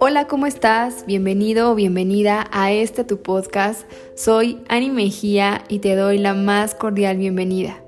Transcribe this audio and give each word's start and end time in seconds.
Hola, 0.00 0.26
¿cómo 0.26 0.46
estás? 0.46 1.06
Bienvenido 1.06 1.70
o 1.70 1.74
bienvenida 1.74 2.48
a 2.50 2.72
este 2.72 3.04
tu 3.04 3.22
podcast. 3.22 3.82
Soy 4.14 4.60
Ani 4.68 4.90
Mejía 4.90 5.64
y 5.68 5.80
te 5.80 5.94
doy 5.96 6.18
la 6.18 6.34
más 6.34 6.74
cordial 6.74 7.18
bienvenida. 7.18 7.82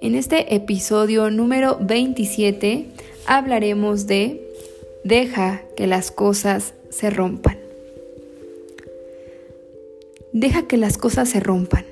En 0.00 0.14
este 0.14 0.54
episodio 0.54 1.30
número 1.30 1.78
27 1.80 2.86
hablaremos 3.26 4.06
de 4.06 4.48
Deja 5.04 5.62
que 5.76 5.86
las 5.86 6.10
cosas 6.10 6.74
se 6.90 7.10
rompan. 7.10 7.58
Deja 10.32 10.66
que 10.68 10.76
las 10.76 10.96
cosas 10.96 11.28
se 11.28 11.40
rompan. 11.40 11.84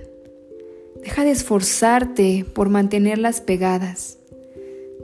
Deja 1.02 1.25
de 1.25 1.30
esforzarte 1.32 2.46
por 2.55 2.68
mantenerlas 2.68 3.41
pegadas. 3.41 4.20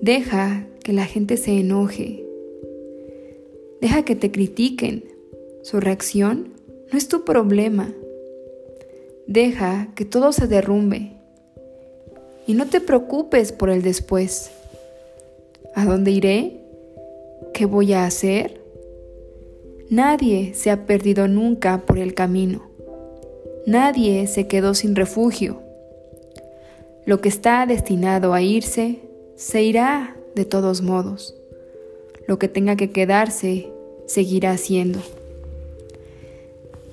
Deja 0.00 0.66
que 0.82 0.92
la 0.92 1.04
gente 1.04 1.36
se 1.36 1.59
enoje 1.59 2.27
Deja 3.80 4.04
que 4.04 4.16
te 4.16 4.30
critiquen. 4.30 5.04
Su 5.62 5.80
reacción 5.80 6.54
no 6.91 6.98
es 6.98 7.09
tu 7.09 7.24
problema. 7.24 7.92
Deja 9.27 9.88
que 9.95 10.04
todo 10.04 10.32
se 10.32 10.46
derrumbe. 10.46 11.12
Y 12.46 12.54
no 12.54 12.66
te 12.66 12.80
preocupes 12.80 13.52
por 13.52 13.70
el 13.70 13.82
después. 13.82 14.51
¿A 15.74 15.84
dónde 15.84 16.10
iré? 16.10 16.60
¿Qué 17.52 17.66
voy 17.66 17.92
a 17.92 18.06
hacer? 18.06 18.60
Nadie 19.90 20.54
se 20.54 20.70
ha 20.70 20.87
perdido 20.87 21.28
nunca 21.28 21.82
por 21.82 21.98
el 21.98 22.15
camino. 22.15 22.70
Nadie 23.66 24.26
se 24.26 24.46
quedó 24.46 24.74
sin 24.74 24.96
refugio. 24.96 25.60
Lo 27.04 27.20
que 27.20 27.28
está 27.28 27.66
destinado 27.66 28.32
a 28.32 28.42
irse, 28.42 29.01
se 29.36 29.62
irá 29.62 30.16
de 30.34 30.45
todos 30.45 30.82
modos. 30.82 31.34
Lo 32.26 32.38
que 32.38 32.48
tenga 32.48 32.76
que 32.76 32.90
quedarse 32.90 33.70
seguirá 34.06 34.52
haciendo. 34.52 35.01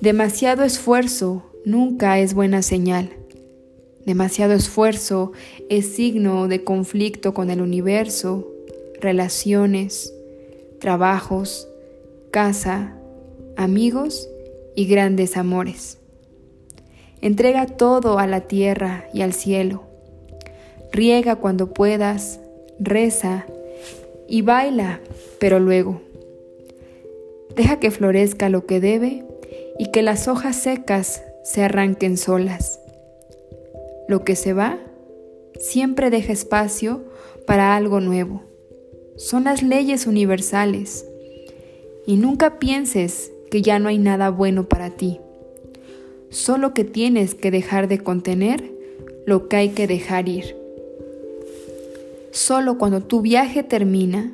Demasiado 0.00 0.62
esfuerzo 0.62 1.42
nunca 1.64 2.18
es 2.18 2.34
buena 2.34 2.62
señal. 2.62 3.10
Demasiado 4.04 4.52
esfuerzo 4.52 5.32
es 5.70 5.94
signo 5.94 6.46
de 6.46 6.62
conflicto 6.62 7.32
con 7.32 7.48
el 7.48 7.62
universo, 7.62 8.46
relaciones, 9.00 10.12
trabajos, 10.78 11.66
casa, 12.30 12.98
amigos 13.56 14.28
y 14.76 14.84
grandes 14.84 15.38
amores. 15.38 15.98
Entrega 17.22 17.66
todo 17.66 18.18
a 18.18 18.26
la 18.26 18.42
tierra 18.42 19.08
y 19.14 19.22
al 19.22 19.32
cielo. 19.32 19.93
Riega 20.94 21.34
cuando 21.34 21.74
puedas, 21.74 22.38
reza 22.78 23.46
y 24.28 24.42
baila, 24.42 25.00
pero 25.40 25.58
luego. 25.58 26.00
Deja 27.56 27.80
que 27.80 27.90
florezca 27.90 28.48
lo 28.48 28.64
que 28.64 28.78
debe 28.78 29.24
y 29.76 29.90
que 29.90 30.02
las 30.02 30.28
hojas 30.28 30.54
secas 30.54 31.24
se 31.42 31.64
arranquen 31.64 32.16
solas. 32.16 32.78
Lo 34.06 34.24
que 34.24 34.36
se 34.36 34.52
va 34.52 34.78
siempre 35.58 36.10
deja 36.10 36.32
espacio 36.32 37.02
para 37.44 37.74
algo 37.74 37.98
nuevo. 37.98 38.42
Son 39.16 39.42
las 39.42 39.64
leyes 39.64 40.06
universales. 40.06 41.08
Y 42.06 42.18
nunca 42.18 42.60
pienses 42.60 43.32
que 43.50 43.62
ya 43.62 43.80
no 43.80 43.88
hay 43.88 43.98
nada 43.98 44.30
bueno 44.30 44.68
para 44.68 44.90
ti. 44.90 45.18
Solo 46.30 46.72
que 46.72 46.84
tienes 46.84 47.34
que 47.34 47.50
dejar 47.50 47.88
de 47.88 47.98
contener 47.98 48.70
lo 49.26 49.48
que 49.48 49.56
hay 49.56 49.68
que 49.70 49.88
dejar 49.88 50.28
ir. 50.28 50.63
Solo 52.34 52.78
cuando 52.78 53.00
tu 53.00 53.20
viaje 53.20 53.62
termina, 53.62 54.32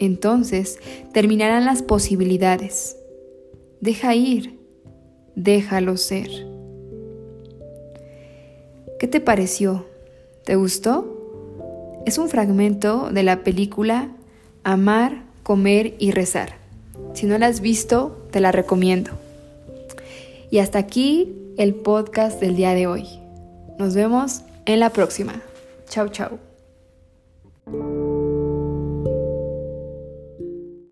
entonces 0.00 0.80
terminarán 1.12 1.64
las 1.64 1.80
posibilidades. 1.80 2.96
Deja 3.80 4.16
ir, 4.16 4.58
déjalo 5.36 5.96
ser. 5.96 6.28
¿Qué 8.98 9.06
te 9.06 9.20
pareció? 9.20 9.86
¿Te 10.44 10.56
gustó? 10.56 12.02
Es 12.04 12.18
un 12.18 12.28
fragmento 12.28 13.10
de 13.12 13.22
la 13.22 13.44
película 13.44 14.08
Amar, 14.64 15.22
Comer 15.44 15.94
y 16.00 16.10
Rezar. 16.10 16.56
Si 17.14 17.26
no 17.26 17.38
la 17.38 17.46
has 17.46 17.60
visto, 17.60 18.26
te 18.32 18.40
la 18.40 18.50
recomiendo. 18.50 19.12
Y 20.50 20.58
hasta 20.58 20.80
aquí 20.80 21.32
el 21.58 21.76
podcast 21.76 22.40
del 22.40 22.56
día 22.56 22.74
de 22.74 22.88
hoy. 22.88 23.06
Nos 23.78 23.94
vemos 23.94 24.42
en 24.64 24.80
la 24.80 24.90
próxima. 24.90 25.40
Chao, 25.88 26.08
chao. 26.08 26.45
Thank 27.66 27.82
you 27.82 28.05